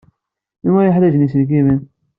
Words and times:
Anwa 0.65 0.79
ay 0.81 0.87
yeḥwajen 0.87 1.25
iselkimen? 1.25 1.79